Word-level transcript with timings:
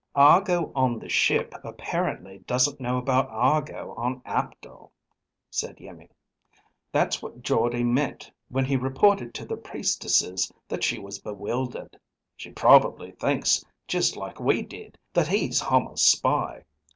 "Argo 0.15 0.71
on 0.73 0.97
the 0.97 1.07
ship 1.07 1.53
apparently 1.63 2.39
doesn't 2.47 2.79
know 2.79 2.97
about 2.97 3.29
Argo 3.29 3.93
on 3.95 4.23
Aptor," 4.25 4.87
said 5.51 5.77
Iimmi. 5.77 6.09
"That's 6.91 7.21
what 7.21 7.43
Jordde 7.43 7.83
meant 7.85 8.31
when 8.49 8.65
he 8.65 8.77
reported 8.77 9.31
to 9.35 9.45
the 9.45 9.57
priestesses 9.57 10.51
that 10.67 10.83
she 10.83 10.97
was 10.97 11.19
bewildered. 11.19 11.99
She 12.35 12.49
probably 12.49 13.11
thinks 13.11 13.63
just 13.87 14.17
like 14.17 14.39
we 14.39 14.63
did, 14.63 14.97
that 15.13 15.27
he's 15.27 15.59
Hama's 15.59 16.01
spy. 16.01 16.65